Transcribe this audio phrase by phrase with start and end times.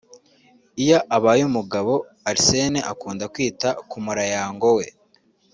[0.83, 1.93] Iyo abaye umugabo
[2.29, 4.87] Arsène akunda kwita ku murayango we